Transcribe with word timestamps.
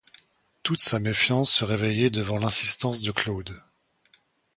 Toute 0.63 0.79
sa 0.79 0.97
méfiance 0.97 1.53
se 1.53 1.63
réveillait 1.63 2.09
devant 2.09 2.39
l’insistance 2.39 3.03
de 3.03 3.11
Claude. 3.11 3.61